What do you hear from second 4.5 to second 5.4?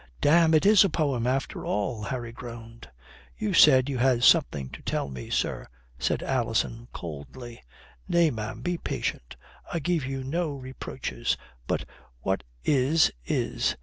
to tell me,